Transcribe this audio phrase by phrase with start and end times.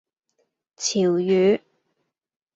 [0.77, 1.61] 潮語